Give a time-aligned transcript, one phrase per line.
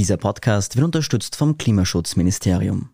[0.00, 2.88] Dieser Podcast wird unterstützt vom Klimaschutzministerium.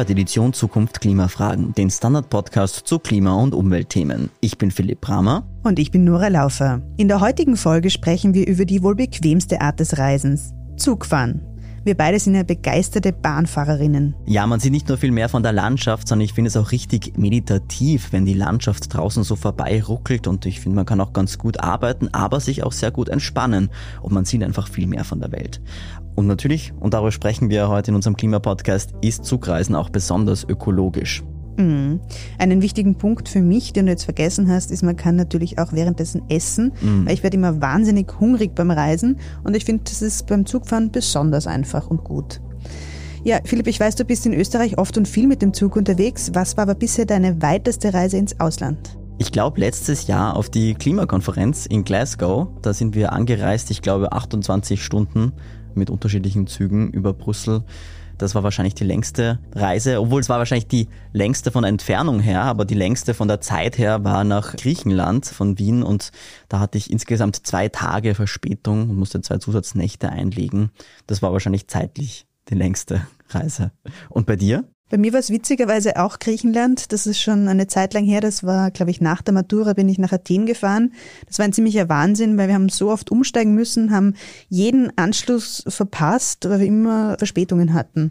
[0.00, 4.30] Hört Edition Zukunft Klimafragen, den Standard-Podcast zu Klima- und Umweltthemen.
[4.40, 5.44] Ich bin Philipp Bramer.
[5.62, 6.80] Und ich bin Nora Laufer.
[6.96, 10.54] In der heutigen Folge sprechen wir über die wohl bequemste Art des Reisens.
[10.78, 11.42] Zugfahren.
[11.82, 14.14] Wir beide sind ja begeisterte Bahnfahrerinnen.
[14.26, 16.72] Ja, man sieht nicht nur viel mehr von der Landschaft, sondern ich finde es auch
[16.72, 21.14] richtig meditativ, wenn die Landschaft draußen so vorbei ruckelt und ich finde, man kann auch
[21.14, 23.70] ganz gut arbeiten, aber sich auch sehr gut entspannen
[24.02, 25.62] und man sieht einfach viel mehr von der Welt.
[26.16, 31.22] Und natürlich, und darüber sprechen wir heute in unserem Klimapodcast, ist Zugreisen auch besonders ökologisch.
[31.56, 32.00] Mhm.
[32.38, 35.72] Einen wichtigen Punkt für mich, den du jetzt vergessen hast, ist, man kann natürlich auch
[35.72, 37.06] währenddessen essen, mhm.
[37.06, 40.90] weil ich werde immer wahnsinnig hungrig beim Reisen und ich finde, das ist beim Zugfahren
[40.90, 42.40] besonders einfach und gut.
[43.22, 46.30] Ja, Philipp, ich weiß, du bist in Österreich oft und viel mit dem Zug unterwegs.
[46.32, 48.96] Was war aber bisher deine weiteste Reise ins Ausland?
[49.18, 54.12] Ich glaube, letztes Jahr auf die Klimakonferenz in Glasgow, da sind wir angereist, ich glaube
[54.12, 55.32] 28 Stunden
[55.74, 57.62] mit unterschiedlichen Zügen über Brüssel.
[58.20, 62.20] Das war wahrscheinlich die längste Reise, obwohl es war wahrscheinlich die längste von der Entfernung
[62.20, 66.12] her, aber die längste von der Zeit her war nach Griechenland von Wien und
[66.50, 70.70] da hatte ich insgesamt zwei Tage Verspätung und musste zwei Zusatznächte einlegen.
[71.06, 73.72] Das war wahrscheinlich zeitlich die längste Reise.
[74.10, 74.64] Und bei dir?
[74.90, 76.92] Bei mir war es witzigerweise auch Griechenland.
[76.92, 78.20] Das ist schon eine Zeit lang her.
[78.20, 80.92] Das war, glaube ich, nach der Matura bin ich nach Athen gefahren.
[81.28, 84.14] Das war ein ziemlicher Wahnsinn, weil wir haben so oft umsteigen müssen, haben
[84.48, 88.10] jeden Anschluss verpasst, weil wir immer Verspätungen hatten.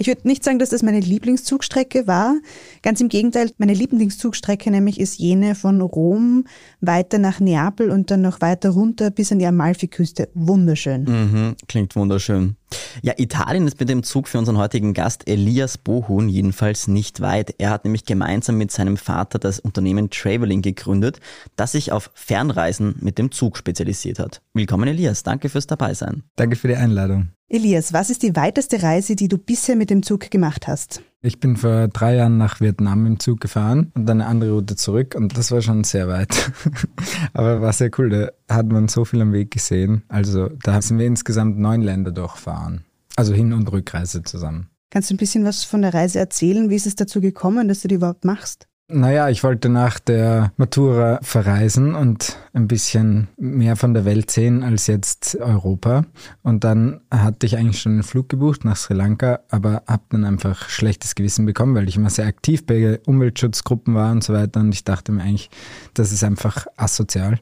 [0.00, 2.38] Ich würde nicht sagen, dass das meine Lieblingszugstrecke war.
[2.80, 6.46] Ganz im Gegenteil, meine Lieblingszugstrecke nämlich ist jene von Rom
[6.80, 10.30] weiter nach Neapel und dann noch weiter runter bis an die Amalfiküste.
[10.32, 11.04] Wunderschön.
[11.04, 12.56] Mhm, klingt wunderschön.
[13.02, 17.56] Ja, Italien ist mit dem Zug für unseren heutigen Gast Elias Bohun jedenfalls nicht weit.
[17.58, 21.20] Er hat nämlich gemeinsam mit seinem Vater das Unternehmen Traveling gegründet,
[21.56, 24.40] das sich auf Fernreisen mit dem Zug spezialisiert hat.
[24.54, 26.22] Willkommen Elias, danke fürs Dabeisein.
[26.36, 27.28] Danke für die Einladung.
[27.52, 31.02] Elias, was ist die weiteste Reise, die du bisher mit dem Zug gemacht hast?
[31.20, 34.76] Ich bin vor drei Jahren nach Vietnam im Zug gefahren und dann eine andere Route
[34.76, 36.52] zurück und das war schon sehr weit.
[37.34, 40.04] Aber war sehr cool, da hat man so viel am Weg gesehen.
[40.06, 42.84] Also da sind wir insgesamt neun Länder durchfahren.
[43.16, 44.70] Also Hin- und Rückreise zusammen.
[44.90, 46.70] Kannst du ein bisschen was von der Reise erzählen?
[46.70, 48.68] Wie ist es dazu gekommen, dass du die überhaupt machst?
[48.92, 54.64] Naja, ich wollte nach der Matura verreisen und ein bisschen mehr von der Welt sehen
[54.64, 56.04] als jetzt Europa.
[56.42, 60.24] Und dann hatte ich eigentlich schon einen Flug gebucht nach Sri Lanka, aber habe dann
[60.24, 64.58] einfach schlechtes Gewissen bekommen, weil ich immer sehr aktiv bei Umweltschutzgruppen war und so weiter.
[64.58, 65.50] Und ich dachte mir eigentlich,
[65.94, 67.38] das ist einfach asozial.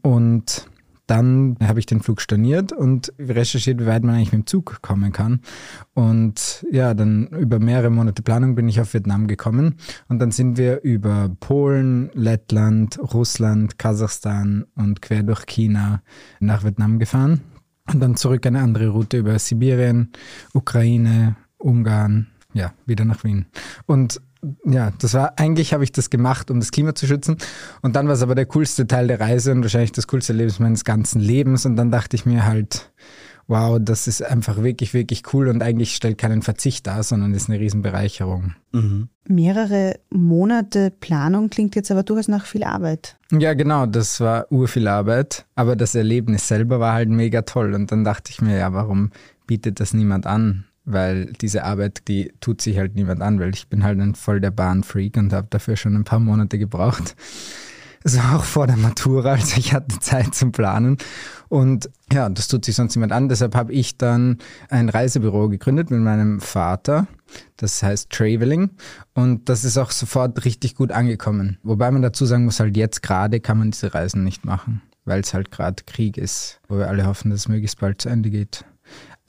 [0.00, 0.66] Und
[1.10, 4.80] dann habe ich den Flug storniert und recherchiert, wie weit man eigentlich mit dem Zug
[4.80, 5.40] kommen kann.
[5.92, 9.74] Und ja, dann über mehrere Monate Planung bin ich auf Vietnam gekommen.
[10.08, 16.02] Und dann sind wir über Polen, Lettland, Russland, Kasachstan und quer durch China
[16.38, 17.40] nach Vietnam gefahren.
[17.92, 20.12] Und dann zurück eine andere Route über Sibirien,
[20.54, 23.46] Ukraine, Ungarn, ja, wieder nach Wien.
[23.86, 24.20] Und
[24.64, 27.36] ja, das war, eigentlich habe ich das gemacht, um das Klima zu schützen.
[27.82, 30.58] Und dann war es aber der coolste Teil der Reise und wahrscheinlich das coolste Erlebnis
[30.58, 31.66] meines ganzen Lebens.
[31.66, 32.90] Und dann dachte ich mir halt,
[33.50, 37.50] wow, das ist einfach wirklich, wirklich cool und eigentlich stellt keinen Verzicht dar, sondern ist
[37.50, 38.54] eine Riesenbereicherung.
[38.72, 39.08] Mhm.
[39.26, 43.16] Mehrere Monate Planung klingt jetzt aber durchaus nach viel Arbeit.
[43.32, 47.74] Ja, genau, das war urviel Arbeit, aber das Erlebnis selber war halt mega toll.
[47.74, 49.10] Und dann dachte ich mir, ja, warum
[49.46, 50.64] bietet das niemand an?
[50.84, 54.40] Weil diese Arbeit, die tut sich halt niemand an, weil ich bin halt ein voll
[54.40, 57.16] der Bahnfreak und habe dafür schon ein paar Monate gebraucht.
[58.02, 60.96] War auch vor der Matura, also ich hatte Zeit zum Planen.
[61.48, 63.28] Und ja, das tut sich sonst niemand an.
[63.28, 64.38] Deshalb habe ich dann
[64.68, 67.06] ein Reisebüro gegründet mit meinem Vater.
[67.56, 68.70] Das heißt Traveling.
[69.14, 71.58] Und das ist auch sofort richtig gut angekommen.
[71.62, 75.20] Wobei man dazu sagen muss, halt jetzt gerade kann man diese Reisen nicht machen, weil
[75.20, 78.30] es halt gerade Krieg ist, wo wir alle hoffen, dass es möglichst bald zu Ende
[78.30, 78.64] geht.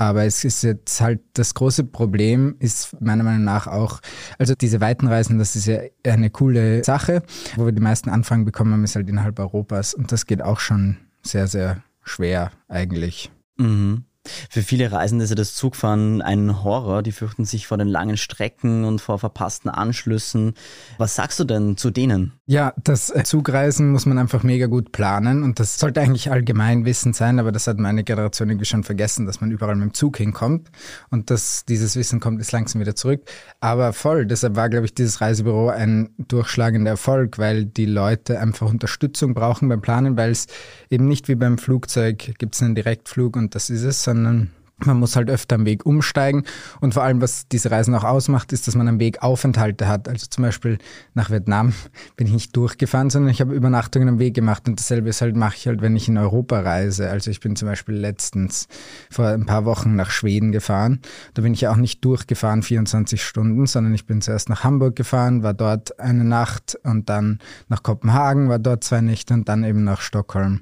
[0.01, 3.99] Aber es ist jetzt halt, das große Problem ist meiner Meinung nach auch,
[4.39, 7.21] also diese weiten Reisen, das ist ja eine coole Sache.
[7.55, 9.93] Wo wir die meisten Anfragen bekommen haben, ist halt innerhalb Europas.
[9.93, 13.31] Und das geht auch schon sehr, sehr schwer eigentlich.
[13.57, 14.05] Mhm.
[14.49, 17.01] Für viele Reisende ist ja das Zugfahren ein Horror.
[17.01, 20.53] Die fürchten sich vor den langen Strecken und vor verpassten Anschlüssen.
[20.99, 22.33] Was sagst du denn zu denen?
[22.45, 26.85] Ja, das äh, Zugreisen muss man einfach mega gut planen und das sollte eigentlich allgemein
[26.85, 29.93] Wissen sein, aber das hat meine Generation irgendwie schon vergessen, dass man überall mit dem
[29.93, 30.69] Zug hinkommt
[31.09, 33.21] und dass dieses Wissen kommt jetzt langsam wieder zurück.
[33.59, 38.69] Aber voll, deshalb war, glaube ich, dieses Reisebüro ein durchschlagender Erfolg, weil die Leute einfach
[38.69, 40.47] Unterstützung brauchen beim Planen, weil es
[40.89, 44.51] eben nicht wie beim Flugzeug gibt es einen Direktflug und das ist es, sondern
[44.85, 46.43] man muss halt öfter am Weg umsteigen
[46.79, 50.07] und vor allem, was diese Reisen auch ausmacht, ist, dass man am Weg Aufenthalte hat.
[50.09, 50.79] Also zum Beispiel
[51.13, 51.73] nach Vietnam
[52.15, 55.35] bin ich nicht durchgefahren, sondern ich habe Übernachtungen am Weg gemacht und dasselbe ist halt,
[55.35, 57.09] mache ich halt, wenn ich in Europa reise.
[57.09, 58.67] Also ich bin zum Beispiel letztens
[59.09, 60.99] vor ein paar Wochen nach Schweden gefahren.
[61.33, 64.95] Da bin ich ja auch nicht durchgefahren 24 Stunden, sondern ich bin zuerst nach Hamburg
[64.95, 69.63] gefahren, war dort eine Nacht und dann nach Kopenhagen, war dort zwei Nächte und dann
[69.63, 70.61] eben nach Stockholm.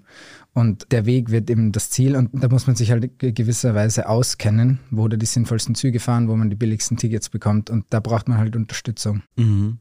[0.60, 4.80] Und der Weg wird eben das Ziel und da muss man sich halt gewisserweise auskennen,
[4.92, 8.28] wo da die sinnvollsten Züge fahren, wo man die billigsten Tickets bekommt und da braucht
[8.28, 9.24] man halt Unterstützung.
[9.38, 9.78] Mhm.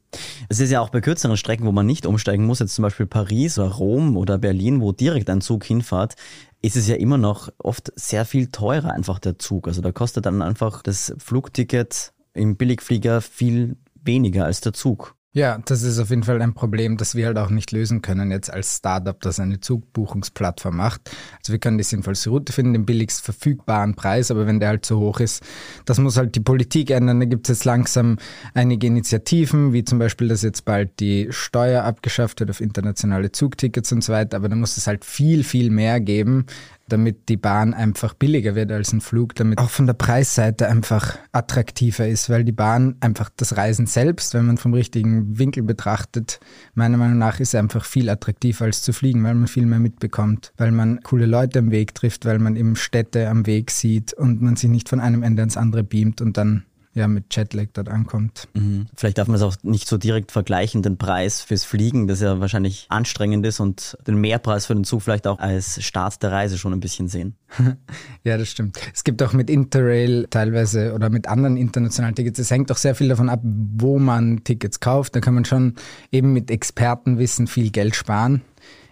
[0.48, 3.06] Es ist ja auch bei kürzeren Strecken, wo man nicht umsteigen muss, jetzt zum Beispiel
[3.06, 6.14] Paris oder Rom oder Berlin, wo direkt ein Zug hinfährt,
[6.62, 9.66] ist es ja immer noch oft sehr viel teurer einfach der Zug.
[9.66, 15.16] Also da kostet dann einfach das Flugticket im Billigflieger viel weniger als der Zug.
[15.38, 18.32] Ja, das ist auf jeden Fall ein Problem, das wir halt auch nicht lösen können
[18.32, 21.12] jetzt als Startup, das eine Zugbuchungsplattform macht.
[21.38, 24.84] Also wir können die sinnvollste Route finden, den billigst verfügbaren Preis, aber wenn der halt
[24.84, 25.44] zu hoch ist,
[25.84, 27.20] das muss halt die Politik ändern.
[27.20, 28.18] Da gibt es jetzt langsam
[28.52, 33.92] einige Initiativen, wie zum Beispiel, dass jetzt bald die Steuer abgeschafft wird auf internationale Zugtickets
[33.92, 36.46] und so weiter, aber da muss es halt viel, viel mehr geben,
[36.88, 41.18] damit die Bahn einfach billiger wird als ein Flug, damit auch von der Preisseite einfach
[41.32, 46.40] attraktiver ist, weil die Bahn einfach das Reisen selbst, wenn man vom richtigen Winkel betrachtet,
[46.74, 50.52] meiner Meinung nach ist einfach viel attraktiver als zu fliegen, weil man viel mehr mitbekommt,
[50.56, 54.42] weil man coole Leute am Weg trifft, weil man eben Städte am Weg sieht und
[54.42, 56.64] man sich nicht von einem Ende ins andere beamt und dann
[56.98, 58.48] ja, mit Jetlag dort ankommt.
[58.54, 58.86] Mhm.
[58.96, 62.40] Vielleicht darf man es auch nicht so direkt vergleichen, den Preis fürs Fliegen, das ja
[62.40, 66.58] wahrscheinlich anstrengend ist und den Mehrpreis für den Zug vielleicht auch als Start der Reise
[66.58, 67.36] schon ein bisschen sehen.
[68.24, 68.78] ja, das stimmt.
[68.92, 72.96] Es gibt auch mit Interrail teilweise oder mit anderen internationalen Tickets, es hängt auch sehr
[72.96, 75.14] viel davon ab, wo man Tickets kauft.
[75.14, 75.74] Da kann man schon
[76.10, 78.42] eben mit Expertenwissen viel Geld sparen.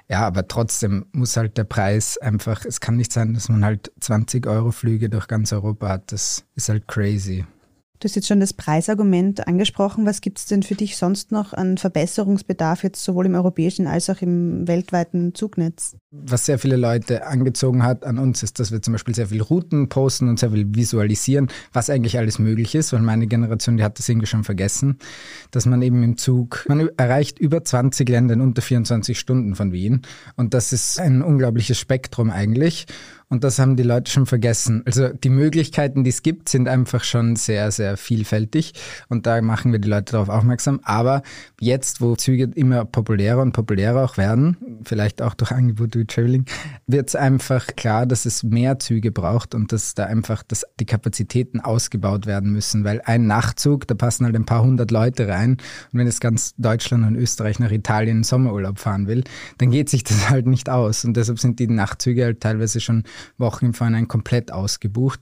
[0.09, 3.91] Ja, aber trotzdem muss halt der Preis einfach, es kann nicht sein, dass man halt
[4.01, 6.13] 20 Euro Flüge durch ganz Europa hat.
[6.13, 7.45] Das ist halt crazy.
[7.99, 10.05] Du hast jetzt schon das Preisargument angesprochen.
[10.05, 14.11] Was gibt es denn für dich sonst noch an Verbesserungsbedarf jetzt sowohl im europäischen als
[14.11, 15.97] auch im weltweiten Zugnetz?
[16.11, 19.43] Was sehr viele Leute angezogen hat an uns, ist, dass wir zum Beispiel sehr viele
[19.43, 23.85] Routen posten und sehr viel visualisieren, was eigentlich alles möglich ist, weil meine Generation, die
[23.85, 24.99] hat das irgendwie schon vergessen,
[25.51, 29.73] dass man eben im Zug, man erreicht über 20 Länder in unter 24 Stunden von
[29.73, 30.03] Wien
[30.37, 32.87] und das ist ein unglaubliches Spektrum eigentlich
[33.29, 34.83] und das haben die Leute schon vergessen.
[34.87, 38.75] Also die Möglichkeiten, die es gibt, sind einfach schon sehr, sehr vielfältig.
[39.09, 40.79] Und da machen wir die Leute darauf aufmerksam.
[40.85, 41.23] Aber
[41.61, 46.45] jetzt, wo Züge immer populärer und populärer auch werden, vielleicht auch durch Angebote wie Traveling,
[46.87, 50.87] wird es einfach klar, dass es mehr Züge braucht und dass da einfach dass die
[50.87, 52.85] Kapazitäten ausgebaut werden müssen.
[52.85, 55.57] Weil ein Nachtzug, da passen halt ein paar hundert Leute rein.
[55.93, 59.25] Und wenn es ganz Deutschland und Österreich nach Italien in Sommerurlaub fahren will,
[59.59, 61.05] dann geht sich das halt nicht aus.
[61.05, 63.03] Und deshalb sind die Nachtzüge halt teilweise schon
[63.39, 65.21] Wochen im Vorhinein komplett ausgebucht.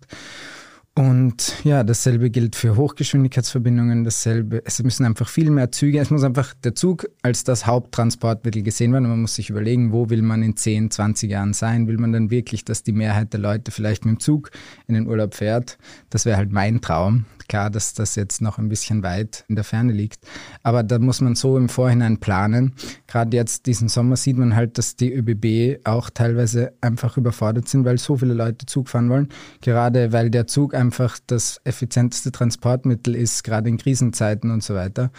[0.96, 4.62] Und ja, dasselbe gilt für Hochgeschwindigkeitsverbindungen, dasselbe.
[4.64, 8.92] Es müssen einfach viel mehr Züge, es muss einfach der Zug als das Haupttransportmittel gesehen
[8.92, 9.08] werden.
[9.08, 11.88] Man muss sich überlegen, wo will man in 10, 20 Jahren sein?
[11.88, 14.52] Will man dann wirklich, dass die Mehrheit der Leute vielleicht mit dem Zug
[14.86, 15.78] in den Urlaub fährt?
[16.10, 17.24] Das wäre halt mein Traum.
[17.48, 20.20] Klar, dass das jetzt noch ein bisschen weit in der Ferne liegt.
[20.62, 22.74] Aber da muss man so im Vorhinein planen.
[23.06, 27.84] Gerade jetzt diesen Sommer sieht man halt, dass die ÖBB auch teilweise einfach überfordert sind,
[27.84, 29.28] weil so viele Leute Zug fahren wollen.
[29.60, 35.10] Gerade weil der Zug einfach das effizienteste Transportmittel ist, gerade in Krisenzeiten und so weiter.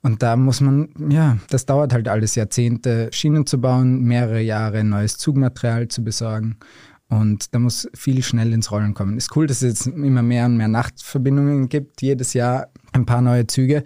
[0.00, 4.84] Und da muss man, ja, das dauert halt alles Jahrzehnte, Schienen zu bauen, mehrere Jahre
[4.84, 6.56] neues Zugmaterial zu besorgen.
[7.10, 9.16] Und da muss viel schnell ins Rollen kommen.
[9.16, 13.22] Ist cool, dass es jetzt immer mehr und mehr Nachtverbindungen gibt, jedes Jahr ein paar
[13.22, 13.82] neue Züge.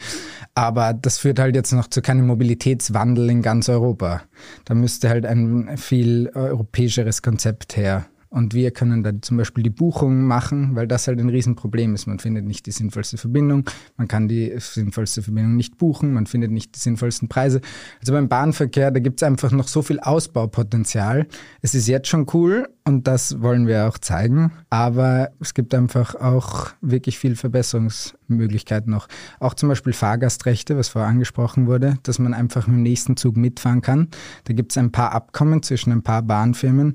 [0.54, 4.22] Aber das führt halt jetzt noch zu keinem Mobilitätswandel in ganz Europa.
[4.64, 8.06] Da müsste halt ein viel europäischeres Konzept her.
[8.32, 12.06] Und wir können da zum Beispiel die Buchung machen, weil das halt ein Riesenproblem ist.
[12.06, 16.50] Man findet nicht die sinnvollste Verbindung, man kann die sinnvollste Verbindung nicht buchen, man findet
[16.50, 17.60] nicht die sinnvollsten Preise.
[18.00, 21.26] Also beim Bahnverkehr, da gibt es einfach noch so viel Ausbaupotenzial.
[21.60, 26.14] Es ist jetzt schon cool und das wollen wir auch zeigen, aber es gibt einfach
[26.14, 29.08] auch wirklich viel Verbesserungsmöglichkeiten noch.
[29.40, 33.36] Auch zum Beispiel Fahrgastrechte, was vorher angesprochen wurde, dass man einfach mit dem nächsten Zug
[33.36, 34.08] mitfahren kann.
[34.44, 36.94] Da gibt es ein paar Abkommen zwischen ein paar Bahnfirmen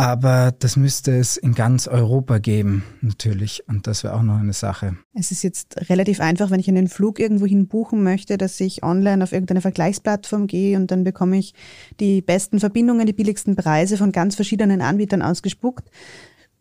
[0.00, 3.62] Aber das müsste es in ganz Europa geben, natürlich.
[3.68, 4.96] Und das wäre auch noch eine Sache.
[5.12, 9.22] Es ist jetzt relativ einfach, wenn ich einen Flug irgendwohin buchen möchte, dass ich online
[9.22, 11.52] auf irgendeine Vergleichsplattform gehe und dann bekomme ich
[12.00, 15.90] die besten Verbindungen, die billigsten Preise von ganz verschiedenen Anbietern ausgespuckt.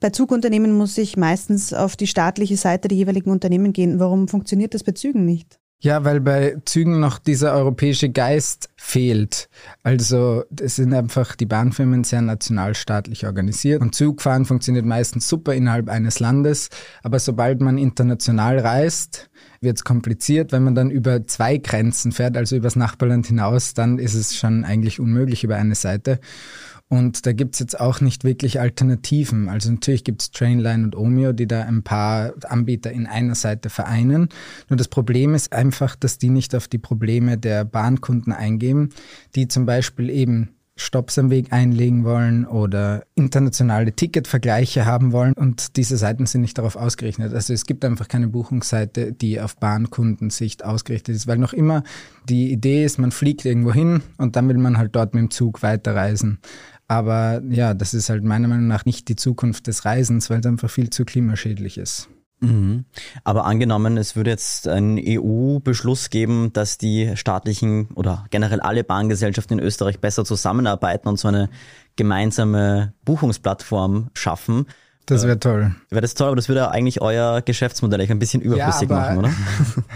[0.02, 4.00] Bei Zugunternehmen muss ich meistens auf die staatliche Seite der jeweiligen Unternehmen gehen.
[4.00, 5.59] Warum funktioniert das bei Zügen nicht?
[5.82, 9.48] Ja, weil bei Zügen noch dieser europäische Geist fehlt.
[9.82, 15.88] Also es sind einfach die Bahnfirmen sehr nationalstaatlich organisiert und Zugfahren funktioniert meistens super innerhalb
[15.88, 16.68] eines Landes,
[17.02, 19.30] aber sobald man international reist,
[19.62, 20.52] wird es kompliziert.
[20.52, 24.66] Wenn man dann über zwei Grenzen fährt, also übers Nachbarland hinaus, dann ist es schon
[24.66, 26.20] eigentlich unmöglich über eine Seite.
[26.92, 29.48] Und da gibt's jetzt auch nicht wirklich Alternativen.
[29.48, 34.30] Also natürlich gibt's Trainline und Omeo, die da ein paar Anbieter in einer Seite vereinen.
[34.70, 38.90] Nur das Problem ist einfach, dass die nicht auf die Probleme der Bahnkunden eingehen,
[39.36, 45.76] die zum Beispiel eben Stops am Weg einlegen wollen oder internationale Ticketvergleiche haben wollen und
[45.76, 47.34] diese Seiten sind nicht darauf ausgerichtet.
[47.34, 51.84] Also es gibt einfach keine Buchungsseite, die auf Bahnkundensicht ausgerichtet ist, weil noch immer
[52.30, 55.32] die Idee ist, man fliegt irgendwo hin und dann will man halt dort mit dem
[55.32, 56.40] Zug weiterreisen.
[56.90, 60.46] Aber ja, das ist halt meiner Meinung nach nicht die Zukunft des Reisens, weil es
[60.48, 62.10] einfach viel zu klimaschädlich ist.
[62.40, 62.86] Mhm.
[63.24, 69.60] Aber angenommen, es würde jetzt einen EU-Beschluss geben, dass die staatlichen oder generell alle Bahngesellschaften
[69.60, 71.50] in Österreich besser zusammenarbeiten und so eine
[71.96, 74.66] gemeinsame Buchungsplattform schaffen.
[75.10, 75.76] Das wäre toll.
[75.90, 79.32] Wäre das toll, aber das würde eigentlich euer Geschäftsmodell ein bisschen überflüssig ja, machen, oder?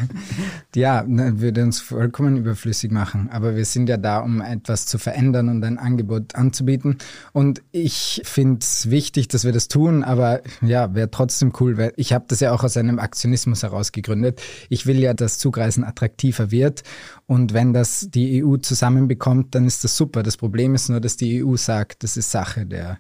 [0.76, 3.30] ja, ne, würde uns vollkommen überflüssig machen.
[3.32, 6.98] Aber wir sind ja da, um etwas zu verändern und ein Angebot anzubieten.
[7.32, 11.94] Und ich finde es wichtig, dass wir das tun, aber ja, wäre trotzdem cool, weil
[11.96, 14.42] ich habe das ja auch aus einem Aktionismus heraus gegründet.
[14.70, 16.82] Ich will ja, dass Zugreisen attraktiver wird.
[17.28, 20.24] Und wenn das die EU zusammenbekommt, dann ist das super.
[20.24, 22.98] Das Problem ist nur, dass die EU sagt, das ist Sache der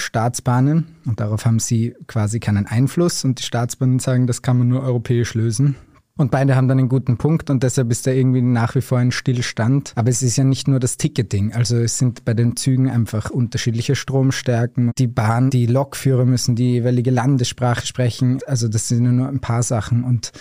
[0.00, 4.68] Staatsbahnen und darauf haben sie quasi keinen Einfluss und die Staatsbahnen sagen, das kann man
[4.68, 5.76] nur europäisch lösen.
[6.16, 8.98] Und beide haben dann einen guten Punkt und deshalb ist da irgendwie nach wie vor
[8.98, 9.92] ein Stillstand.
[9.94, 11.54] Aber es ist ja nicht nur das Ticketing.
[11.54, 14.92] Also es sind bei den Zügen einfach unterschiedliche Stromstärken.
[14.98, 18.40] Die Bahn, die Lokführer müssen die jeweilige Landessprache sprechen.
[18.46, 20.32] Also das sind nur ein paar Sachen und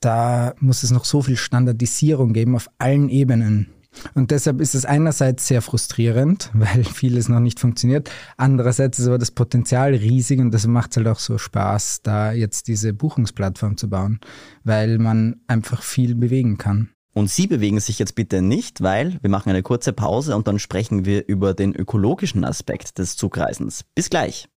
[0.00, 3.68] da muss es noch so viel Standardisierung geben auf allen Ebenen.
[4.14, 8.10] Und deshalb ist es einerseits sehr frustrierend, weil vieles noch nicht funktioniert.
[8.36, 12.32] Andererseits ist aber das Potenzial riesig und deshalb macht es halt auch so Spaß, da
[12.32, 14.20] jetzt diese Buchungsplattform zu bauen,
[14.64, 16.90] weil man einfach viel bewegen kann.
[17.14, 20.58] Und Sie bewegen sich jetzt bitte nicht, weil wir machen eine kurze Pause und dann
[20.58, 23.84] sprechen wir über den ökologischen Aspekt des Zugreisens.
[23.94, 24.48] Bis gleich.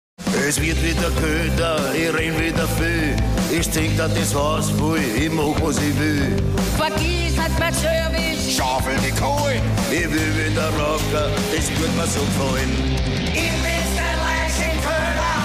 [0.48, 3.15] Es wird wieder köder, ich renn wieder viel.
[3.60, 6.38] Ich trink da das Haus voll, ich mach was ich will.
[6.77, 8.45] Vergiss hat mein Service.
[8.55, 12.95] Schaufel die Kohle, ich will wieder rocken, das wird mir so gefallen.
[13.33, 15.35] Ich bin's der Leichenköder.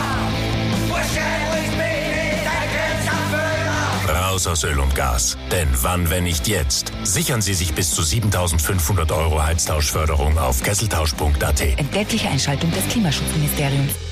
[0.88, 4.28] Wahrscheinlich bin ich ein Grenzerfüller.
[4.28, 5.36] Raus aus Öl und Gas.
[5.50, 6.92] Denn wann, wenn nicht jetzt?
[7.02, 11.60] Sichern Sie sich bis zu 7500 Euro Heiztauschförderung auf kesseltausch.at.
[11.78, 14.09] Entgeltliche Einschaltung des Klimaschutzministeriums.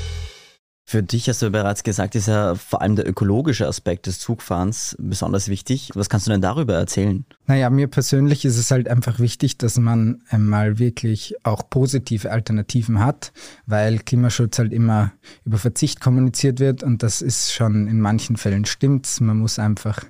[0.91, 4.97] Für dich hast du bereits gesagt, ist ja vor allem der ökologische Aspekt des Zugfahrens
[4.99, 5.91] besonders wichtig.
[5.93, 7.27] Was kannst du denn darüber erzählen?
[7.45, 13.01] Naja, mir persönlich ist es halt einfach wichtig, dass man einmal wirklich auch positive Alternativen
[13.01, 13.35] hat,
[13.67, 15.13] weil Klimaschutz halt immer
[15.45, 19.21] über Verzicht kommuniziert wird und das ist schon in manchen Fällen stimmt.
[19.21, 20.01] Man muss einfach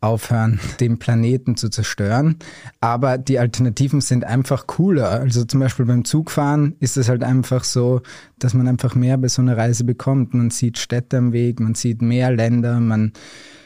[0.00, 2.36] aufhören, den Planeten zu zerstören.
[2.80, 5.10] Aber die Alternativen sind einfach cooler.
[5.10, 8.00] Also zum Beispiel beim Zugfahren ist es halt einfach so,
[8.38, 10.32] dass man einfach mehr bei so einer Reise bekommt.
[10.32, 13.12] Man sieht Städte am Weg, man sieht mehr Länder, man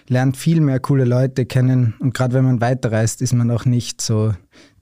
[0.09, 1.95] lernt viel mehr coole Leute kennen.
[2.01, 4.35] Und gerade wenn man weiterreist, ist man auch nicht so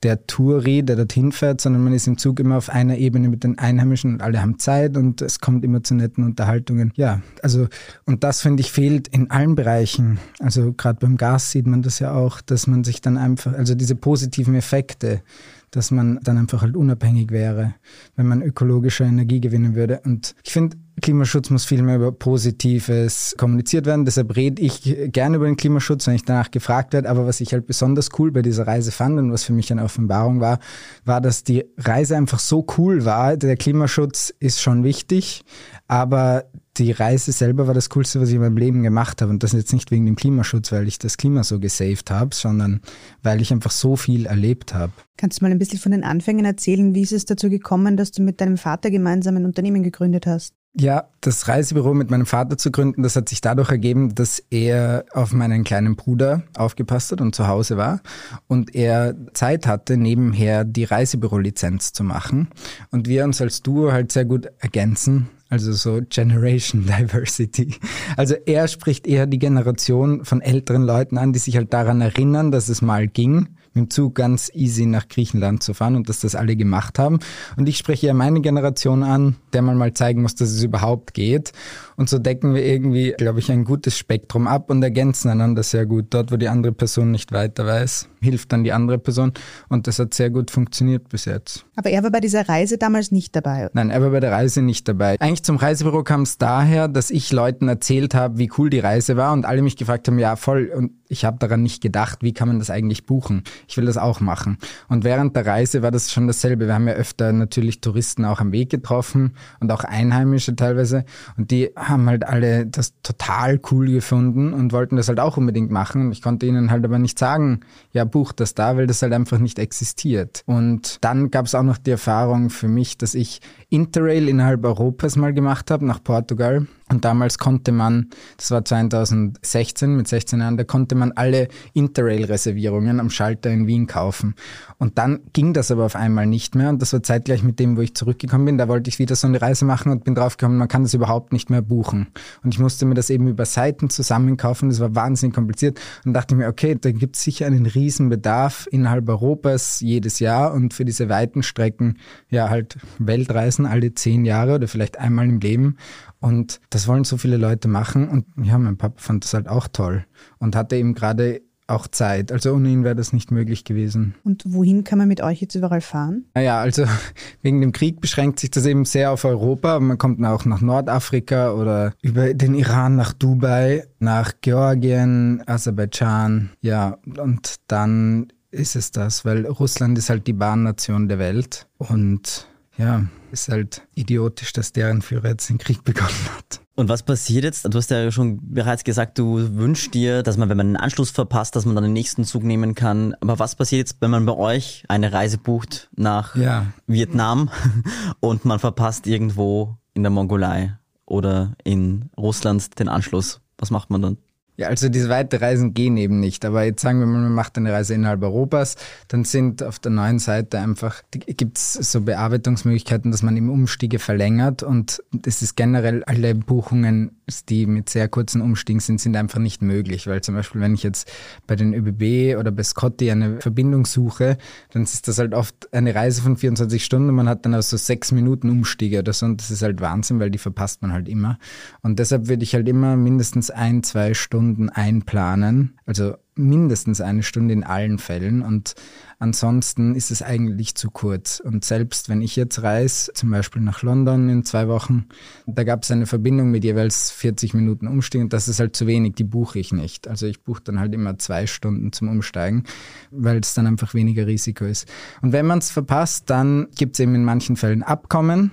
[0.03, 3.45] der Touri, der dorthin fährt, sondern man ist im Zug immer auf einer Ebene mit
[3.45, 6.93] den Einheimischen und alle haben Zeit und es kommt immer zu netten Unterhaltungen.
[6.97, 7.69] Ja, also
[8.05, 10.19] und das finde ich fehlt in allen Bereichen.
[10.41, 13.75] Also gerade beim Gas sieht man das ja auch, dass man sich dann einfach, also
[13.75, 15.23] diese positiven Effekte,
[15.71, 17.75] dass man dann einfach halt unabhängig wäre,
[18.15, 20.01] wenn man ökologische Energie gewinnen würde.
[20.05, 24.07] Und ich finde, Klimaschutz muss viel mehr über Positives kommuniziert werden.
[24.07, 27.11] Deshalb rede ich gerne über den Klimaschutz, wenn ich danach gefragt werde.
[27.11, 29.85] Aber was ich halt besonders cool bei dieser Reise fand und was für mich eine
[29.85, 30.59] Offenbarung war,
[31.05, 33.37] war, dass die Reise einfach so cool war.
[33.37, 35.43] Der Klimaschutz ist schon wichtig,
[35.89, 36.45] aber
[36.79, 39.31] die Reise selber war das Coolste, was ich in meinem Leben gemacht habe.
[39.31, 42.81] Und das jetzt nicht wegen dem Klimaschutz, weil ich das Klima so gesaved habe, sondern
[43.23, 44.93] weil ich einfach so viel erlebt habe.
[45.19, 46.95] Kannst du mal ein bisschen von den Anfängen erzählen?
[46.95, 50.55] Wie ist es dazu gekommen, dass du mit deinem Vater gemeinsam ein Unternehmen gegründet hast?
[50.75, 55.05] Ja, das Reisebüro mit meinem Vater zu gründen, das hat sich dadurch ergeben, dass er
[55.13, 58.01] auf meinen kleinen Bruder aufgepasst hat und zu Hause war
[58.49, 62.49] und er Zeit hatte, nebenher die Reisebüro-Lizenz zu machen
[62.91, 65.29] und wir uns als Duo halt sehr gut ergänzen.
[65.51, 67.75] Also so Generation Diversity.
[68.17, 72.51] Also er spricht eher die Generation von älteren Leuten an, die sich halt daran erinnern,
[72.51, 76.21] dass es mal ging mit dem Zug ganz easy nach Griechenland zu fahren und dass
[76.21, 77.19] das alle gemacht haben.
[77.57, 81.15] Und ich spreche ja meine Generation an, der man mal zeigen muss, dass es überhaupt
[81.15, 81.53] geht.
[81.97, 85.87] Und so decken wir irgendwie, glaube ich, ein gutes Spektrum ab und ergänzen einander sehr
[85.87, 86.07] gut.
[86.11, 89.33] Dort, wo die andere Person nicht weiter weiß, hilft dann die andere Person.
[89.69, 91.65] Und das hat sehr gut funktioniert bis jetzt.
[91.77, 93.69] Aber er war bei dieser Reise damals nicht dabei.
[93.73, 95.17] Nein, er war bei der Reise nicht dabei.
[95.21, 99.17] Eigentlich zum Reisebüro kam es daher, dass ich Leuten erzählt habe, wie cool die Reise
[99.17, 102.33] war und alle mich gefragt haben, ja voll, und ich habe daran nicht gedacht, wie
[102.33, 103.43] kann man das eigentlich buchen?
[103.69, 104.57] Ich will das auch machen.
[104.89, 106.67] Und während der Reise war das schon dasselbe.
[106.67, 111.05] Wir haben ja öfter natürlich Touristen auch am Weg getroffen und auch Einheimische teilweise.
[111.37, 115.71] Und die haben halt alle das total cool gefunden und wollten das halt auch unbedingt
[115.71, 116.13] machen.
[116.13, 117.61] Ich konnte ihnen halt aber nicht sagen,
[117.93, 120.43] ja, buch das da, weil das halt einfach nicht existiert.
[120.47, 125.17] Und dann gab es auch noch die Erfahrung für mich, dass ich Interrail innerhalb Europas
[125.17, 126.67] mal gemacht habe, nach Portugal.
[126.93, 133.01] Und damals konnte man, das war 2016 mit 16 Jahren, da konnte man alle Interrail-Reservierungen
[133.01, 134.35] am Schalter in Wien kaufen.
[134.77, 136.69] Und dann ging das aber auf einmal nicht mehr.
[136.69, 138.59] Und das war zeitgleich mit dem, wo ich zurückgekommen bin.
[138.59, 141.33] Da wollte ich wieder so eine Reise machen und bin draufgekommen, man kann das überhaupt
[141.33, 142.09] nicht mehr buchen.
[142.45, 144.69] Und ich musste mir das eben über Seiten zusammenkaufen.
[144.69, 145.81] Das war wahnsinnig kompliziert.
[146.05, 150.53] Und dachte mir, okay, da gibt es sicher einen riesen Bedarf innerhalb Europas jedes Jahr.
[150.53, 155.41] Und für diese weiten Strecken, ja, halt Weltreisen alle zehn Jahre oder vielleicht einmal im
[155.41, 155.79] Leben.
[156.23, 158.09] Und das wollen so viele Leute machen.
[158.09, 160.07] Und ja, mein Papa fand das halt auch toll
[160.39, 162.31] und hatte eben gerade auch Zeit.
[162.31, 164.15] Also ohne ihn wäre das nicht möglich gewesen.
[164.25, 166.27] Und wohin kann man mit euch jetzt überall fahren?
[166.35, 166.85] Naja, also
[167.43, 169.81] wegen dem Krieg beschränkt sich das eben sehr auf Europa.
[169.81, 176.51] Man kommt auch nach Nordafrika oder über den Iran nach Dubai, nach Georgien, Aserbaidschan.
[176.61, 181.67] Ja, und dann ist es das, weil Russland ist halt die Bahnnation der Welt.
[181.79, 186.61] Und ja, ist halt idiotisch, dass deren Führer jetzt den Krieg begonnen hat.
[186.75, 187.65] Und was passiert jetzt?
[187.67, 191.11] Du hast ja schon bereits gesagt, du wünschst dir, dass man, wenn man einen Anschluss
[191.11, 193.15] verpasst, dass man dann den nächsten Zug nehmen kann.
[193.21, 196.67] Aber was passiert jetzt, wenn man bei euch eine Reise bucht nach Ja.
[196.87, 197.51] Vietnam
[198.21, 203.41] und man verpasst irgendwo in der Mongolei oder in Russland den Anschluss?
[203.59, 204.17] Was macht man dann?
[204.57, 206.45] Ja, also diese weite Reisen gehen eben nicht.
[206.45, 208.77] Aber jetzt sagen wir mal, man macht eine Reise innerhalb Europas,
[209.09, 213.99] dann sind auf der neuen Seite einfach, gibt es so Bearbeitungsmöglichkeiten, dass man eben Umstiege
[213.99, 217.13] verlängert und es ist generell alle Buchungen,
[217.49, 220.07] die mit sehr kurzen Umstiegen sind, sind einfach nicht möglich.
[220.07, 221.11] Weil zum Beispiel, wenn ich jetzt
[221.47, 224.37] bei den ÖBB oder bei Scotty eine Verbindung suche,
[224.73, 227.79] dann ist das halt oft eine Reise von 24 Stunden und man hat dann also
[227.79, 231.09] sechs Minuten Umstiege oder so und das ist halt Wahnsinn, weil die verpasst man halt
[231.09, 231.39] immer.
[231.81, 235.79] Und deshalb würde ich halt immer mindestens ein, zwei Stunden einplanen.
[235.87, 238.75] Also mindestens eine Stunde in allen Fällen und
[239.19, 241.41] ansonsten ist es eigentlich zu kurz.
[241.41, 245.07] Und selbst wenn ich jetzt reise, zum Beispiel nach London in zwei Wochen,
[245.47, 248.87] da gab es eine Verbindung mit jeweils 40 Minuten Umstieg und das ist halt zu
[248.87, 250.09] wenig, die buche ich nicht.
[250.09, 252.65] Also ich buche dann halt immer zwei Stunden zum Umsteigen,
[253.11, 254.89] weil es dann einfach weniger Risiko ist.
[255.21, 258.53] Und wenn man es verpasst, dann gibt es eben in manchen Fällen Abkommen,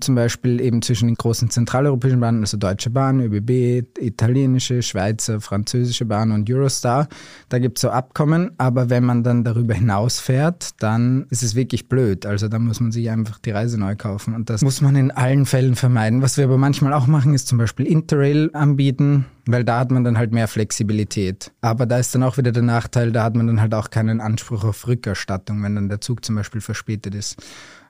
[0.00, 6.04] zum Beispiel eben zwischen den großen zentraleuropäischen Bahnen, also Deutsche Bahn, ÖBB, italienische, Schweizer, französische
[6.04, 7.08] Bahn und Eurostar.
[7.48, 11.54] Da gibt es so Abkommen, aber wenn man dann darüber hinaus fährt, dann ist es
[11.54, 12.26] wirklich blöd.
[12.26, 15.10] Also da muss man sich einfach die Reise neu kaufen und das muss man in
[15.10, 16.22] allen Fällen vermeiden.
[16.22, 20.04] Was wir aber manchmal auch machen, ist zum Beispiel Interrail anbieten, weil da hat man
[20.04, 21.52] dann halt mehr Flexibilität.
[21.60, 24.20] Aber da ist dann auch wieder der Nachteil, da hat man dann halt auch keinen
[24.20, 27.36] Anspruch auf Rückerstattung, wenn dann der Zug zum Beispiel verspätet ist.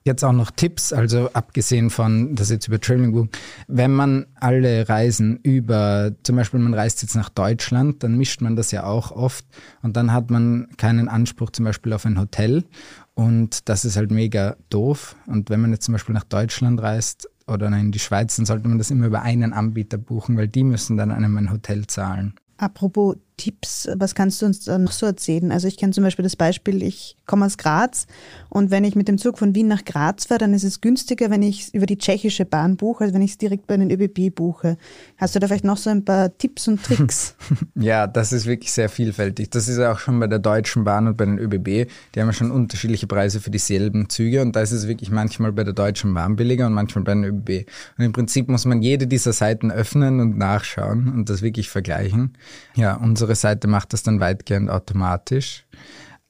[0.09, 3.29] Jetzt auch noch Tipps, also abgesehen von das jetzt über Traveling
[3.67, 8.57] wenn man alle Reisen über, zum Beispiel man reist jetzt nach Deutschland, dann mischt man
[8.57, 9.45] das ja auch oft
[9.83, 12.65] und dann hat man keinen Anspruch zum Beispiel auf ein Hotel
[13.13, 15.15] und das ist halt mega doof.
[15.27, 18.67] Und wenn man jetzt zum Beispiel nach Deutschland reist oder in die Schweiz, dann sollte
[18.67, 22.35] man das immer über einen Anbieter buchen, weil die müssen dann einem ein Hotel zahlen.
[22.57, 25.51] Apropos Tipps, was kannst du uns da noch so erzählen?
[25.51, 28.07] Also ich kenne zum Beispiel das Beispiel, ich komme aus Graz
[28.51, 31.31] und wenn ich mit dem Zug von Wien nach Graz fahre, dann ist es günstiger,
[31.31, 33.91] wenn ich es über die tschechische Bahn buche, als wenn ich es direkt bei den
[33.91, 34.77] ÖBB buche.
[35.17, 37.35] Hast du da vielleicht noch so ein paar Tipps und Tricks?
[37.75, 39.51] Ja, das ist wirklich sehr vielfältig.
[39.51, 41.89] Das ist auch schon bei der Deutschen Bahn und bei den ÖBB.
[42.15, 45.53] Die haben ja schon unterschiedliche Preise für dieselben Züge und da ist es wirklich manchmal
[45.53, 47.69] bei der Deutschen Bahn billiger und manchmal bei den ÖBB.
[47.97, 52.37] Und im Prinzip muss man jede dieser Seiten öffnen und nachschauen und das wirklich vergleichen.
[52.75, 55.67] Ja, unsere Seite macht das dann weitgehend automatisch.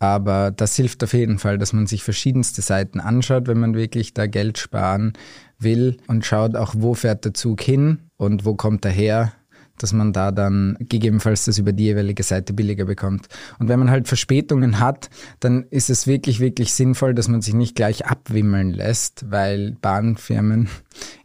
[0.00, 4.14] Aber das hilft auf jeden Fall, dass man sich verschiedenste Seiten anschaut, wenn man wirklich
[4.14, 5.12] da Geld sparen
[5.58, 9.32] will und schaut auch, wo fährt der Zug hin und wo kommt er her
[9.78, 13.28] dass man da dann gegebenenfalls das über die jeweilige Seite billiger bekommt.
[13.58, 15.08] Und wenn man halt Verspätungen hat,
[15.40, 20.68] dann ist es wirklich, wirklich sinnvoll, dass man sich nicht gleich abwimmeln lässt, weil Bahnfirmen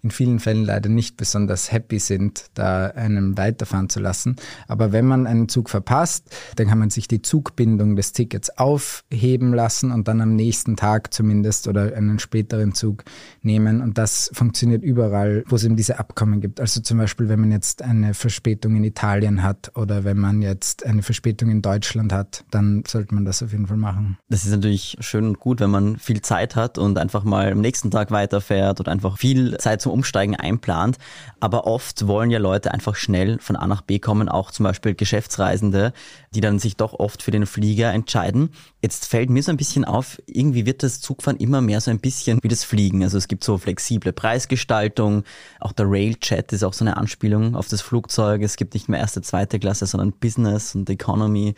[0.03, 4.35] in vielen Fällen leider nicht besonders happy sind, da einen weiterfahren zu lassen.
[4.67, 9.53] Aber wenn man einen Zug verpasst, dann kann man sich die Zugbindung des Tickets aufheben
[9.53, 13.05] lassen und dann am nächsten Tag zumindest oder einen späteren Zug
[13.41, 13.81] nehmen.
[13.81, 16.59] Und das funktioniert überall, wo es eben diese Abkommen gibt.
[16.59, 20.85] Also zum Beispiel, wenn man jetzt eine Verspätung in Italien hat oder wenn man jetzt
[20.85, 24.17] eine Verspätung in Deutschland hat, dann sollte man das auf jeden Fall machen.
[24.27, 27.61] Das ist natürlich schön und gut, wenn man viel Zeit hat und einfach mal am
[27.61, 30.97] nächsten Tag weiterfährt oder einfach viel Zeit zum Umsteigen einplant.
[31.39, 34.95] Aber oft wollen ja Leute einfach schnell von A nach B kommen, auch zum Beispiel
[34.95, 35.93] Geschäftsreisende,
[36.35, 38.49] die dann sich doch oft für den Flieger entscheiden.
[38.81, 41.99] Jetzt fällt mir so ein bisschen auf, irgendwie wird das Zugfahren immer mehr so ein
[41.99, 43.03] bisschen wie das Fliegen.
[43.03, 45.23] Also es gibt so flexible Preisgestaltung,
[45.59, 48.41] auch der Railchat ist auch so eine Anspielung auf das Flugzeug.
[48.41, 51.55] Es gibt nicht mehr erste, zweite Klasse, sondern Business und Economy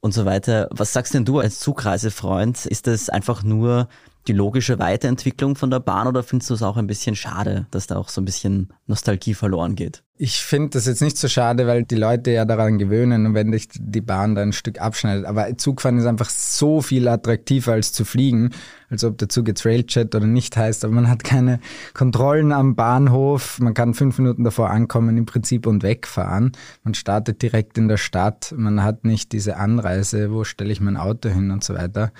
[0.00, 0.68] und so weiter.
[0.70, 2.66] Was sagst denn du als Zugreisefreund?
[2.66, 3.88] Ist das einfach nur
[4.30, 7.88] die logische Weiterentwicklung von der Bahn oder findest du es auch ein bisschen schade, dass
[7.88, 10.04] da auch so ein bisschen Nostalgie verloren geht?
[10.22, 13.52] Ich finde das jetzt nicht so schade, weil die Leute ja daran gewöhnen und wenn
[13.52, 15.24] dich die Bahn da ein Stück abschneidet.
[15.24, 18.50] Aber Zugfahren ist einfach so viel attraktiver als zu fliegen.
[18.90, 21.58] Also ob der Zug jetzt Railjet oder nicht heißt, aber man hat keine
[21.94, 23.60] Kontrollen am Bahnhof.
[23.60, 26.52] Man kann fünf Minuten davor ankommen im Prinzip und wegfahren.
[26.84, 28.52] Man startet direkt in der Stadt.
[28.54, 32.12] Man hat nicht diese Anreise, wo stelle ich mein Auto hin und so weiter.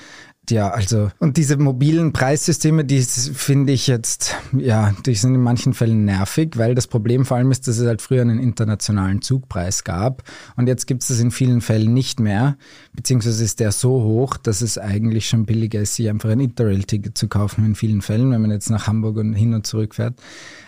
[0.50, 5.74] Ja, also, und diese mobilen Preissysteme, die finde ich jetzt, ja, die sind in manchen
[5.74, 9.84] Fällen nervig, weil das Problem vor allem ist, dass es halt früher einen internationalen Zugpreis
[9.84, 10.22] gab.
[10.56, 12.56] Und jetzt gibt es das in vielen Fällen nicht mehr,
[13.00, 17.16] beziehungsweise ist der so hoch, dass es eigentlich schon billiger ist, sich einfach ein Interrail-Ticket
[17.16, 20.20] zu kaufen in vielen Fällen, wenn man jetzt nach Hamburg und hin und zurück fährt.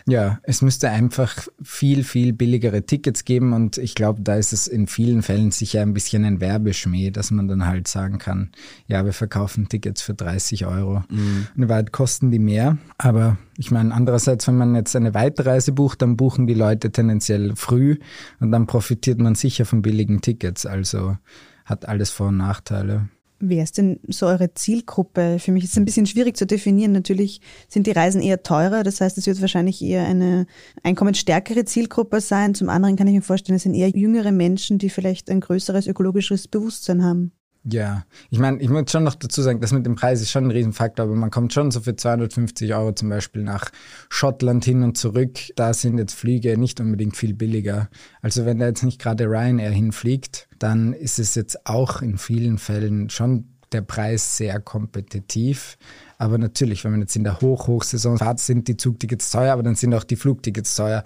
[0.07, 4.66] Ja, es müsste einfach viel, viel billigere Tickets geben und ich glaube, da ist es
[4.66, 8.51] in vielen Fällen sicher ein bisschen ein Werbeschmäh, dass man dann halt sagen kann,
[8.87, 11.05] ja, wir verkaufen Tickets für 30 Euro.
[11.11, 11.49] Mhm.
[11.55, 16.01] In Wahrheit kosten die mehr, aber ich meine, andererseits, wenn man jetzt eine Weiterreise bucht,
[16.01, 17.99] dann buchen die Leute tendenziell früh
[18.40, 21.18] und dann profitiert man sicher von billigen Tickets, also
[21.72, 23.08] hat alles Vor- und Nachteile.
[23.44, 25.38] Wer ist denn so eure Zielgruppe?
[25.40, 26.92] Für mich ist es ein bisschen schwierig zu definieren.
[26.92, 30.46] Natürlich sind die Reisen eher teurer, das heißt, es wird wahrscheinlich eher eine
[30.85, 32.54] einkommensstärkere Zielgruppe sein.
[32.54, 35.88] Zum anderen kann ich mir vorstellen, es sind eher jüngere Menschen, die vielleicht ein größeres
[35.88, 37.32] ökologisches Bewusstsein haben.
[37.64, 40.46] Ja, ich meine, ich muss schon noch dazu sagen, das mit dem Preis ist schon
[40.46, 43.70] ein Riesenfaktor, aber man kommt schon so für 250 Euro zum Beispiel nach
[44.09, 45.38] Schottland hin und zurück.
[45.55, 47.88] Da sind jetzt Flüge nicht unbedingt viel billiger.
[48.20, 52.59] Also wenn da jetzt nicht gerade Ryanair hinfliegt, dann ist es jetzt auch in vielen
[52.59, 55.79] Fällen schon der Preis sehr kompetitiv.
[56.18, 59.77] Aber natürlich, wenn man jetzt in der Hoch-Hochsaison fährt, sind die Zugtickets teuer, aber dann
[59.77, 61.05] sind auch die Flugtickets teuer.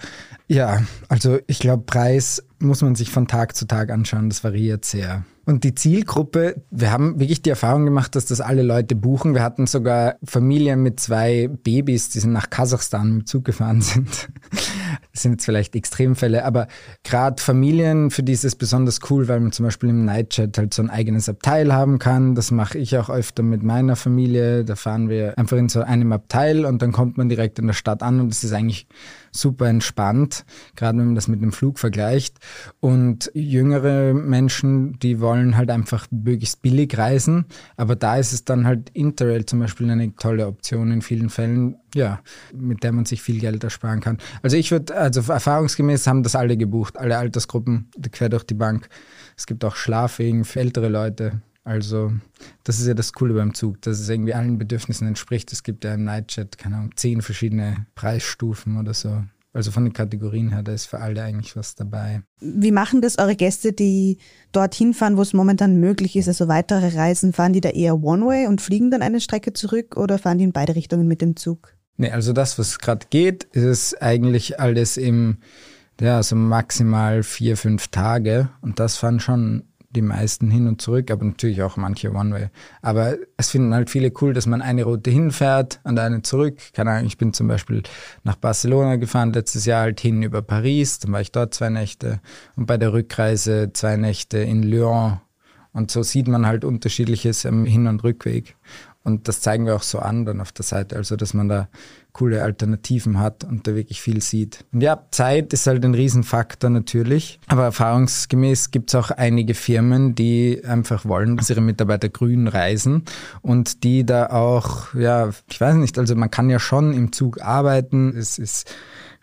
[0.49, 4.31] Ja, also ich glaube, Preis muss man sich von Tag zu Tag anschauen.
[4.31, 5.25] Das variiert sehr.
[5.49, 9.33] Und die Zielgruppe, wir haben wirklich die Erfahrung gemacht, dass das alle Leute buchen.
[9.33, 14.29] Wir hatten sogar Familien mit zwei Babys, die sind nach Kasachstan mit Zug gefahren sind.
[15.13, 16.69] Das sind jetzt vielleicht Extremfälle, aber
[17.03, 20.75] gerade Familien, für die ist es besonders cool, weil man zum Beispiel im Nightchat halt
[20.75, 22.35] so ein eigenes Abteil haben kann.
[22.35, 24.63] Das mache ich auch öfter mit meiner Familie.
[24.63, 27.73] Da fahren wir einfach in so einem Abteil und dann kommt man direkt in der
[27.73, 28.89] Stadt an und das ist eigentlich
[29.37, 30.44] super entspannt,
[30.75, 32.38] gerade wenn man das mit dem Flug vergleicht.
[32.81, 37.46] Und jüngere Menschen, die wollen halt einfach möglichst billig reisen,
[37.77, 41.77] aber da ist es dann halt Interrail zum Beispiel eine tolle Option in vielen Fällen,
[41.94, 42.20] ja,
[42.55, 44.18] mit der man sich viel Geld ersparen kann.
[44.42, 48.88] Also ich würde, also erfahrungsgemäß haben das alle gebucht, alle Altersgruppen quer durch die Bank.
[49.37, 51.40] Es gibt auch Schlafwegen für ältere Leute.
[51.66, 52.12] Also,
[52.62, 55.52] das ist ja das Coole beim Zug, dass es irgendwie allen Bedürfnissen entspricht.
[55.52, 59.24] Es gibt ja im Nightchat, keine Ahnung, zehn verschiedene Preisstufen oder so.
[59.52, 62.22] Also von den Kategorien her, da ist für alle eigentlich was dabei.
[62.38, 64.18] Wie machen das eure Gäste, die
[64.52, 67.33] dorthin fahren, wo es momentan möglich ist, also weitere Reisen?
[67.33, 70.52] Fahren die da eher One-Way und fliegen dann eine Strecke zurück oder fahren die in
[70.52, 71.74] beide Richtungen mit dem Zug?
[71.96, 75.38] Nee, also das, was gerade geht, ist eigentlich alles im,
[76.00, 78.50] ja, so maximal vier, fünf Tage.
[78.61, 79.64] Und das fahren schon
[79.97, 82.51] die meisten hin und zurück, aber natürlich auch manche One-Way.
[82.83, 86.59] Aber es finden halt viele cool, dass man eine Route hinfährt und eine zurück.
[86.73, 87.83] Keine Ahnung, ich bin zum Beispiel
[88.23, 92.21] nach Barcelona gefahren, letztes Jahr halt hin über Paris, dann war ich dort zwei Nächte
[92.55, 95.21] und bei der Rückreise zwei Nächte in Lyon.
[95.73, 98.57] Und so sieht man halt unterschiedliches am Hin- und Rückweg.
[99.07, 101.69] Und das zeigen wir auch so an dann auf der Seite, also dass man da
[102.12, 104.64] coole Alternativen hat und da wirklich viel sieht.
[104.73, 110.16] Und ja, Zeit ist halt ein Riesenfaktor natürlich, aber erfahrungsgemäß gibt es auch einige Firmen,
[110.16, 113.05] die einfach wollen, dass ihre Mitarbeiter grün reisen
[113.42, 117.40] und die da auch, ja, ich weiß nicht, also man kann ja schon im Zug
[117.40, 118.75] arbeiten, es ist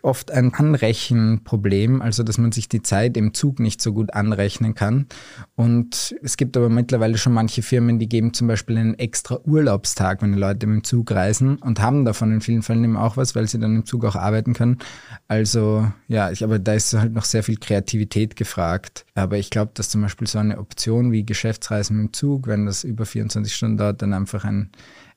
[0.03, 4.75] oft ein Anrechenproblem, also dass man sich die Zeit im Zug nicht so gut anrechnen
[4.75, 5.07] kann.
[5.55, 10.21] Und es gibt aber mittlerweile schon manche Firmen, die geben zum Beispiel einen extra Urlaubstag,
[10.21, 13.17] wenn die Leute mit dem Zug reisen und haben davon in vielen Fällen eben auch
[13.17, 14.79] was, weil sie dann im Zug auch arbeiten können.
[15.27, 19.05] Also ja, ich, aber da ist halt noch sehr viel Kreativität gefragt.
[19.15, 22.65] Aber ich glaube, dass zum Beispiel so eine Option wie Geschäftsreisen mit dem Zug, wenn
[22.65, 24.71] das über 24 Stunden dauert, dann einfach ein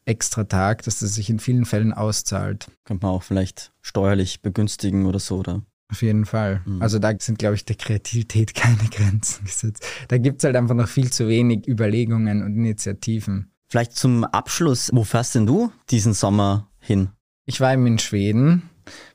[0.07, 2.71] extra Tag, dass das sich in vielen Fällen auszahlt.
[2.85, 5.63] Könnte man auch vielleicht steuerlich begünstigen oder so, oder?
[5.91, 6.63] Auf jeden Fall.
[6.65, 6.83] Mhm.
[6.83, 9.85] Also da sind, glaube ich, der Kreativität keine Grenzen gesetzt.
[10.09, 13.51] Da gibt es halt einfach noch viel zu wenig Überlegungen und Initiativen.
[13.69, 17.11] Vielleicht zum Abschluss, wo fährst denn du diesen Sommer hin?
[17.47, 18.71] Ich war eben in Schweden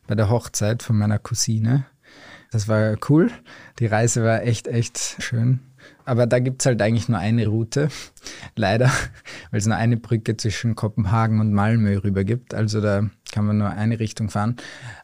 [0.07, 1.85] bei der Hochzeit von meiner Cousine.
[2.51, 3.31] Das war cool.
[3.79, 5.61] Die Reise war echt, echt schön.
[6.05, 7.89] Aber da gibt es halt eigentlich nur eine Route,
[8.55, 8.91] leider,
[9.51, 12.53] weil es nur eine Brücke zwischen Kopenhagen und Malmö rüber gibt.
[12.53, 14.57] Also da kann man nur eine Richtung fahren.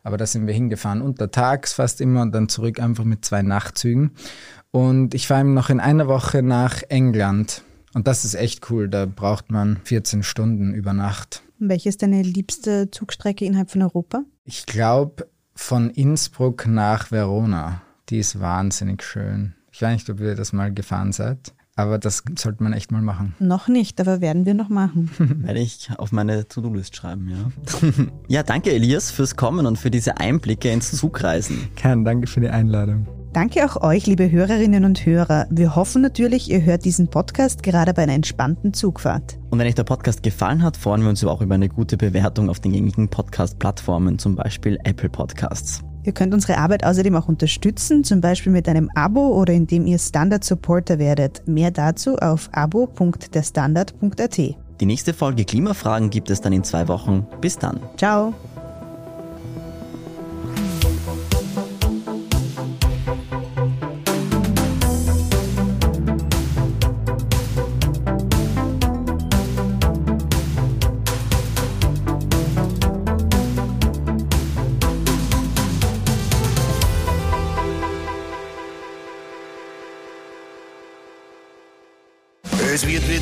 [0.03, 4.11] Aber da sind wir hingefahren, untertags fast immer und dann zurück einfach mit zwei Nachtzügen.
[4.71, 7.63] Und ich fahre noch in einer Woche nach England.
[7.93, 8.89] Und das ist echt cool.
[8.89, 11.41] Da braucht man 14 Stunden über Nacht.
[11.59, 14.23] Welche ist deine liebste Zugstrecke innerhalb von Europa?
[14.43, 17.81] Ich glaube von Innsbruck nach Verona.
[18.09, 19.55] Die ist wahnsinnig schön.
[19.77, 21.53] Ich weiß nicht, ob ihr das mal gefahren seid.
[21.75, 23.35] Aber das sollte man echt mal machen.
[23.37, 25.11] Noch nicht, aber werden wir noch machen.
[25.45, 27.91] Werde ich auf meine To-Do-List schreiben, ja.
[28.27, 31.69] ja, danke Elias fürs Kommen und für diese Einblicke ins Zugreisen.
[31.75, 33.05] Kein danke für die Einladung.
[33.33, 35.45] Danke auch euch, liebe Hörerinnen und Hörer.
[35.51, 39.37] Wir hoffen natürlich, ihr hört diesen Podcast gerade bei einer entspannten Zugfahrt.
[39.51, 42.49] Und wenn euch der Podcast gefallen hat, freuen wir uns auch über eine gute Bewertung
[42.49, 45.83] auf den gängigen Podcast-Plattformen, zum Beispiel Apple Podcasts.
[46.07, 49.99] Ihr könnt unsere Arbeit außerdem auch unterstützen, zum Beispiel mit einem Abo oder indem ihr
[49.99, 51.45] Standard Supporter werdet.
[51.49, 54.37] Mehr dazu auf abo.derstandard.at.
[54.37, 57.27] Die nächste Folge Klimafragen gibt es dann in zwei Wochen.
[57.41, 57.81] Bis dann.
[57.97, 58.33] Ciao.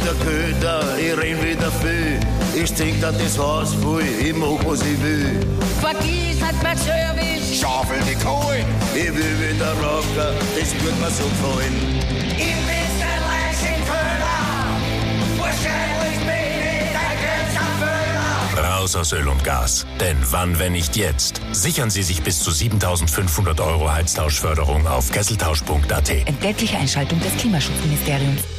[0.05, 2.19] Wieder köder, ich renn wieder viel.
[2.53, 5.39] Ich denk an das Haus voll, ich mach was ich will.
[5.81, 7.59] Vergiss hat mein Service.
[7.59, 8.63] Schaufel die Kohle,
[8.93, 11.73] ich will wieder rocken, das wird mir so gefallen.
[12.37, 14.37] Ich bin's der Leichenköder.
[15.39, 17.17] Wahrscheinlich bin ich dein
[18.53, 18.77] Grenzerfüller.
[18.77, 19.87] Raus aus Öl und Gas.
[19.99, 21.41] Denn wann, wenn nicht jetzt?
[21.51, 26.09] Sichern Sie sich bis zu 7500 Euro Heiztauschförderung auf kesseltausch.at.
[26.27, 28.54] Entgeltliche Einschaltung des Klimaschutzministeriums.